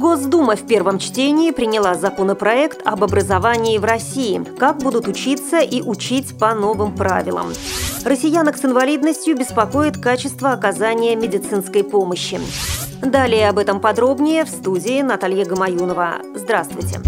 Госдума 0.00 0.56
в 0.56 0.66
первом 0.66 0.98
чтении 0.98 1.50
приняла 1.50 1.94
законопроект 1.94 2.80
об 2.86 3.04
образовании 3.04 3.76
в 3.76 3.84
России. 3.84 4.42
Как 4.58 4.78
будут 4.78 5.06
учиться 5.06 5.58
и 5.58 5.82
учить 5.82 6.38
по 6.38 6.54
новым 6.54 6.94
правилам. 6.94 7.48
Россиянок 8.02 8.56
с 8.56 8.64
инвалидностью 8.64 9.36
беспокоит 9.36 9.98
качество 9.98 10.52
оказания 10.52 11.14
медицинской 11.16 11.84
помощи. 11.84 12.40
Далее 13.02 13.50
об 13.50 13.58
этом 13.58 13.78
подробнее 13.78 14.46
в 14.46 14.48
студии 14.48 15.02
Наталья 15.02 15.44
Гамаюнова. 15.44 16.14
Здравствуйте. 16.34 16.98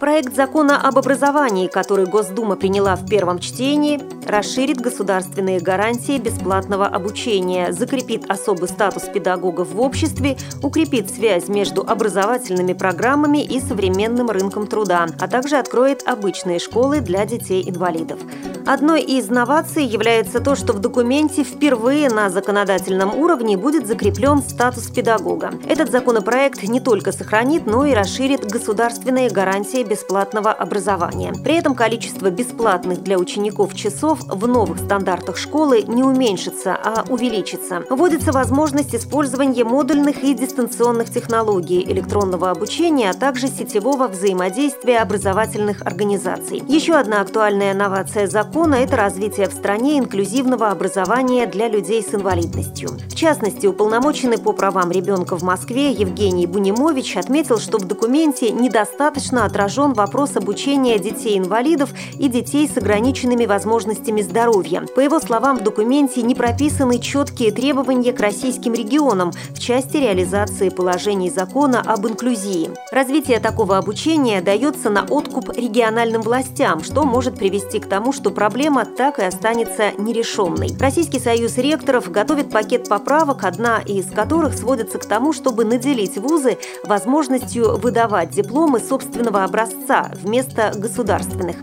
Проект 0.00 0.34
закона 0.34 0.80
об 0.80 0.96
образовании, 0.96 1.66
который 1.66 2.06
Госдума 2.06 2.56
приняла 2.56 2.96
в 2.96 3.06
первом 3.06 3.40
чтении, 3.40 4.00
расширит 4.26 4.80
государственные 4.80 5.60
гарантии 5.60 6.18
бесплатного 6.18 6.86
обучения, 6.86 7.72
закрепит 7.72 8.28
особый 8.28 8.68
статус 8.68 9.04
педагогов 9.04 9.72
в 9.72 9.80
обществе, 9.80 10.36
укрепит 10.62 11.10
связь 11.10 11.48
между 11.48 11.82
образовательными 11.82 12.72
программами 12.72 13.42
и 13.42 13.60
современным 13.60 14.30
рынком 14.30 14.66
труда, 14.66 15.06
а 15.18 15.28
также 15.28 15.56
откроет 15.56 16.06
обычные 16.06 16.58
школы 16.58 17.00
для 17.00 17.24
детей-инвалидов. 17.24 18.20
Одной 18.66 19.02
из 19.02 19.28
новаций 19.28 19.84
является 19.84 20.40
то, 20.40 20.56
что 20.56 20.72
в 20.72 20.80
документе 20.80 21.44
впервые 21.44 22.10
на 22.10 22.30
законодательном 22.30 23.14
уровне 23.14 23.56
будет 23.56 23.86
закреплен 23.86 24.42
статус 24.42 24.88
педагога. 24.88 25.52
Этот 25.68 25.92
законопроект 25.92 26.64
не 26.64 26.80
только 26.80 27.12
сохранит, 27.12 27.66
но 27.66 27.84
и 27.84 27.94
расширит 27.94 28.44
государственные 28.44 29.30
гарантии 29.30 29.84
бесплатного 29.84 30.50
образования. 30.50 31.32
При 31.44 31.54
этом 31.54 31.76
количество 31.76 32.28
бесплатных 32.28 33.04
для 33.04 33.18
учеников 33.18 33.72
часов 33.72 34.18
в 34.26 34.48
новых 34.48 34.78
стандартах 34.78 35.36
школы 35.36 35.84
не 35.86 36.02
уменьшится, 36.02 36.74
а 36.74 37.04
увеличится. 37.08 37.84
Вводится 37.88 38.32
возможность 38.32 38.96
использования 38.96 39.62
модульных 39.62 40.24
и 40.24 40.34
дистанционных 40.34 41.10
технологий 41.10 41.84
электронного 41.84 42.50
обучения, 42.50 43.10
а 43.10 43.14
также 43.14 43.46
сетевого 43.46 44.08
взаимодействия 44.08 44.98
образовательных 44.98 45.82
организаций. 45.82 46.64
Еще 46.66 46.94
одна 46.94 47.20
актуальная 47.20 47.72
новация 47.72 48.26
закона 48.26 48.55
закона– 48.56 48.74
это 48.76 48.96
развитие 48.96 49.50
в 49.50 49.52
стране 49.52 49.98
инклюзивного 49.98 50.70
образования 50.70 51.46
для 51.46 51.68
людей 51.68 52.02
с 52.02 52.14
инвалидностью. 52.14 52.88
В 52.88 53.14
частности, 53.14 53.66
уполномоченный 53.66 54.38
по 54.38 54.52
правам 54.52 54.90
ребенка 54.90 55.36
в 55.36 55.42
Москве 55.42 55.90
Евгений 55.90 56.46
Бунимович 56.46 57.18
отметил, 57.18 57.58
что 57.58 57.76
в 57.76 57.84
документе 57.84 58.50
недостаточно 58.52 59.44
отражен 59.44 59.92
вопрос 59.92 60.36
обучения 60.36 60.98
детей-инвалидов 60.98 61.90
и 62.18 62.28
детей 62.28 62.66
с 62.66 62.78
ограниченными 62.78 63.44
возможностями 63.44 64.22
здоровья. 64.22 64.86
По 64.94 65.00
его 65.00 65.20
словам, 65.20 65.58
в 65.58 65.62
документе 65.62 66.22
не 66.22 66.34
прописаны 66.34 66.98
четкие 66.98 67.52
требования 67.52 68.14
к 68.14 68.20
российским 68.20 68.72
регионам 68.72 69.32
в 69.50 69.58
части 69.58 69.98
реализации 69.98 70.70
положений 70.70 71.28
закона 71.28 71.82
об 71.84 72.06
инклюзии. 72.06 72.70
Развитие 72.90 73.38
такого 73.38 73.76
обучения 73.76 74.40
дается 74.40 74.88
на 74.88 75.04
откуп 75.04 75.50
региональным 75.54 76.22
властям, 76.22 76.82
что 76.82 77.04
может 77.04 77.34
привести 77.36 77.80
к 77.80 77.86
тому, 77.86 78.14
что 78.14 78.30
проблема 78.46 78.84
так 78.84 79.18
и 79.18 79.24
останется 79.24 79.90
нерешенной. 79.98 80.68
Российский 80.78 81.18
союз 81.18 81.58
ректоров 81.58 82.12
готовит 82.12 82.48
пакет 82.48 82.88
поправок, 82.88 83.42
одна 83.42 83.80
из 83.80 84.08
которых 84.08 84.54
сводится 84.54 84.98
к 84.98 85.04
тому, 85.04 85.32
чтобы 85.32 85.64
наделить 85.64 86.16
вузы 86.16 86.56
возможностью 86.84 87.76
выдавать 87.76 88.30
дипломы 88.30 88.78
собственного 88.78 89.42
образца 89.42 90.12
вместо 90.22 90.72
государственных. 90.76 91.56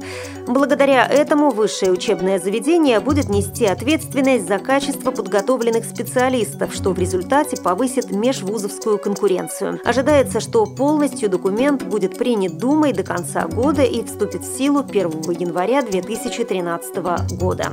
Благодаря 0.45 1.08
этому 1.08 1.52
высшее 1.52 1.94
учебное 1.94 2.38
заведение 2.38 3.00
будет 3.00 3.30
нести 3.30 3.66
ответственность 3.66 4.45
за 4.45 4.59
качество 4.59 5.12
подготовленных 5.12 5.86
специалистов, 5.86 6.73
что 6.73 6.90
в 6.90 7.00
результате 7.00 7.56
повысит 7.56 8.12
межвузовскую 8.12 8.97
конкуренцию. 8.97 9.80
Ожидается, 9.86 10.42
что 10.42 10.66
полностью 10.66 11.29
документ 11.29 11.84
будет 11.84 12.18
принят 12.18 12.58
Думой 12.58 12.91
до 12.91 13.03
конца 13.03 13.47
года 13.47 13.84
и 13.84 14.03
вступит 14.03 14.41
в 14.41 14.58
силу 14.58 14.79
1 14.79 15.31
января 15.40 15.81
2013 15.81 16.72
года. 17.39 17.72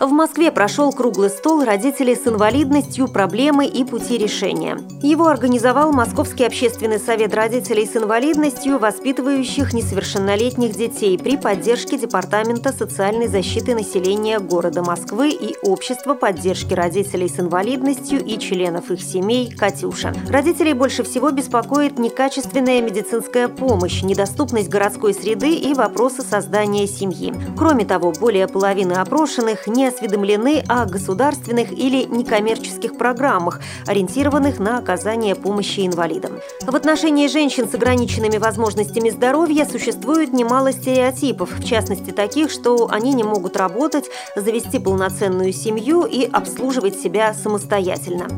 В 0.00 0.10
Москве 0.12 0.52
прошел 0.52 0.92
круглый 0.92 1.28
стол 1.28 1.64
родителей 1.64 2.14
с 2.14 2.24
инвалидностью, 2.24 3.08
проблемы 3.08 3.66
и 3.66 3.82
пути 3.82 4.16
решения. 4.16 4.78
Его 5.02 5.26
организовал 5.26 5.92
Московский 5.92 6.44
общественный 6.44 7.00
совет 7.00 7.34
родителей 7.34 7.84
с 7.84 7.96
инвалидностью, 7.96 8.78
воспитывающих 8.78 9.72
несовершеннолетних 9.72 10.76
детей 10.76 11.18
при 11.18 11.36
поддержке 11.36 11.98
Департамента 11.98 12.72
социальной 12.72 13.26
защиты 13.26 13.74
населения 13.74 14.38
города 14.38 14.84
Москвы 14.84 15.30
и 15.30 15.56
Общества 15.62 16.14
поддержки 16.14 16.74
родителей 16.74 17.28
с 17.28 17.40
инвалидностью 17.40 18.24
и 18.24 18.38
членов 18.38 18.92
их 18.92 19.02
семей 19.02 19.50
«Катюша». 19.50 20.14
Родителей 20.28 20.74
больше 20.74 21.02
всего 21.02 21.32
беспокоит 21.32 21.98
некачественная 21.98 22.80
медицинская 22.82 23.48
помощь, 23.48 24.02
недоступность 24.02 24.68
городской 24.68 25.12
среды 25.12 25.56
и 25.56 25.74
вопросы 25.74 26.22
создания 26.22 26.86
семьи. 26.86 27.34
Кроме 27.56 27.84
того, 27.84 28.12
более 28.12 28.46
половины 28.46 28.92
опрошенных 28.92 29.66
не 29.66 29.87
осведомлены 29.88 30.62
о 30.68 30.86
государственных 30.86 31.72
или 31.72 32.04
некоммерческих 32.04 32.96
программах, 32.96 33.60
ориентированных 33.86 34.58
на 34.58 34.78
оказание 34.78 35.34
помощи 35.34 35.86
инвалидам. 35.86 36.38
В 36.62 36.74
отношении 36.74 37.26
женщин 37.26 37.68
с 37.68 37.74
ограниченными 37.74 38.38
возможностями 38.38 39.10
здоровья 39.10 39.64
существует 39.64 40.32
немало 40.32 40.72
стереотипов, 40.72 41.58
в 41.58 41.64
частности 41.64 42.10
таких, 42.10 42.50
что 42.50 42.88
они 42.90 43.12
не 43.14 43.24
могут 43.24 43.56
работать, 43.56 44.06
завести 44.36 44.78
полноценную 44.78 45.52
семью 45.52 46.04
и 46.04 46.24
обслуживать 46.24 46.98
себя 47.00 47.34
самостоятельно. 47.34 48.28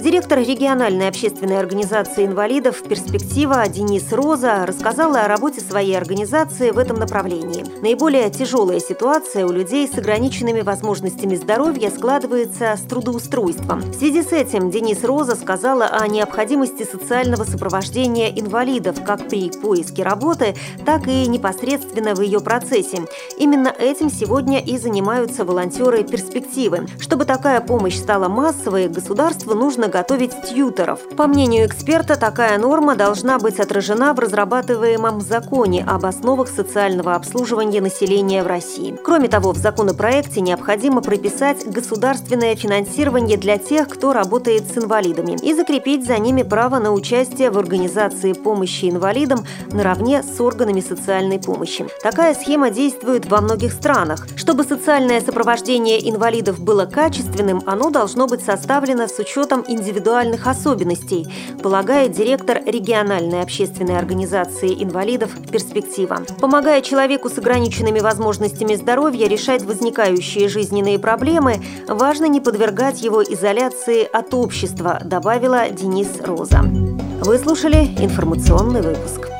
Директор 0.00 0.38
региональной 0.38 1.08
общественной 1.08 1.58
организации 1.58 2.24
инвалидов 2.24 2.82
«Перспектива» 2.82 3.68
Денис 3.68 4.10
Роза 4.12 4.64
рассказала 4.64 5.20
о 5.20 5.28
работе 5.28 5.60
своей 5.60 5.94
организации 5.94 6.70
в 6.70 6.78
этом 6.78 6.96
направлении. 6.96 7.66
Наиболее 7.82 8.30
тяжелая 8.30 8.80
ситуация 8.80 9.44
у 9.44 9.52
людей 9.52 9.86
с 9.86 9.98
ограниченными 9.98 10.62
возможностями 10.62 11.34
здоровья 11.34 11.90
складывается 11.90 12.78
с 12.78 12.80
трудоустройством. 12.88 13.80
В 13.80 13.94
связи 13.94 14.22
с 14.22 14.32
этим 14.32 14.70
Денис 14.70 15.04
Роза 15.04 15.36
сказала 15.36 15.84
о 15.84 16.08
необходимости 16.08 16.82
социального 16.90 17.44
сопровождения 17.44 18.30
инвалидов 18.30 19.04
как 19.04 19.28
при 19.28 19.50
поиске 19.50 20.02
работы, 20.02 20.54
так 20.86 21.08
и 21.08 21.26
непосредственно 21.26 22.14
в 22.14 22.22
ее 22.22 22.40
процессе. 22.40 23.04
Именно 23.36 23.68
этим 23.68 24.10
сегодня 24.10 24.60
и 24.60 24.78
занимаются 24.78 25.44
волонтеры 25.44 26.04
«Перспективы». 26.04 26.86
Чтобы 26.98 27.26
такая 27.26 27.60
помощь 27.60 27.98
стала 27.98 28.28
массовой, 28.28 28.88
государству 28.88 29.54
нужно 29.54 29.89
готовить 29.90 30.32
тьютеров. 30.48 31.00
По 31.16 31.26
мнению 31.26 31.66
эксперта, 31.66 32.16
такая 32.16 32.58
норма 32.58 32.96
должна 32.96 33.38
быть 33.38 33.60
отражена 33.60 34.14
в 34.14 34.18
разрабатываемом 34.18 35.20
законе 35.20 35.84
об 35.86 36.06
основах 36.06 36.48
социального 36.48 37.14
обслуживания 37.14 37.80
населения 37.80 38.42
в 38.42 38.46
России. 38.46 38.96
Кроме 39.04 39.28
того, 39.28 39.52
в 39.52 39.56
законопроекте 39.56 40.40
необходимо 40.40 41.02
прописать 41.02 41.66
государственное 41.66 42.56
финансирование 42.56 43.36
для 43.36 43.58
тех, 43.58 43.88
кто 43.88 44.12
работает 44.12 44.64
с 44.72 44.78
инвалидами, 44.78 45.36
и 45.42 45.54
закрепить 45.54 46.06
за 46.06 46.18
ними 46.18 46.42
право 46.42 46.78
на 46.78 46.92
участие 46.92 47.50
в 47.50 47.58
организации 47.58 48.32
помощи 48.32 48.88
инвалидам 48.88 49.44
наравне 49.72 50.22
с 50.22 50.40
органами 50.40 50.80
социальной 50.80 51.38
помощи. 51.38 51.86
Такая 52.02 52.34
схема 52.34 52.70
действует 52.70 53.26
во 53.26 53.40
многих 53.40 53.72
странах. 53.72 54.26
Чтобы 54.36 54.64
социальное 54.64 55.20
сопровождение 55.20 56.08
инвалидов 56.08 56.60
было 56.60 56.86
качественным, 56.86 57.62
оно 57.66 57.90
должно 57.90 58.26
быть 58.26 58.44
составлено 58.44 59.08
с 59.08 59.18
учетом 59.18 59.64
индивидуальных 59.80 60.46
особенностей, 60.46 61.26
полагает 61.62 62.12
директор 62.12 62.60
региональной 62.64 63.42
общественной 63.42 63.98
организации 63.98 64.82
инвалидов 64.82 65.30
«Перспектива». 65.50 66.22
Помогая 66.40 66.82
человеку 66.82 67.28
с 67.28 67.38
ограниченными 67.38 68.00
возможностями 68.00 68.74
здоровья 68.74 69.26
решать 69.26 69.62
возникающие 69.62 70.48
жизненные 70.48 70.98
проблемы, 70.98 71.62
важно 71.88 72.26
не 72.26 72.40
подвергать 72.40 73.02
его 73.02 73.22
изоляции 73.22 74.08
от 74.10 74.34
общества, 74.34 75.00
добавила 75.04 75.68
Денис 75.70 76.08
Роза. 76.22 76.60
Вы 76.60 77.38
слушали 77.38 77.84
информационный 77.98 78.82
выпуск. 78.82 79.39